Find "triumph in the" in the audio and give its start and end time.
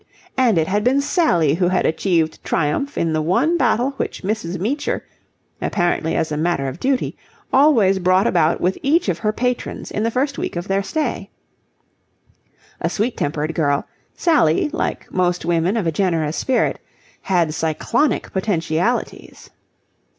2.43-3.21